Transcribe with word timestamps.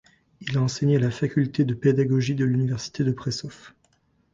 Il 0.39 0.57
a 0.57 0.61
enseigné 0.63 0.95
à 0.95 0.99
la 0.99 1.11
faculté 1.11 1.63
de 1.63 1.75
pédagogie 1.75 2.33
de 2.33 2.43
l'université 2.43 3.03
de 3.03 3.11
Prešov. 3.11 3.73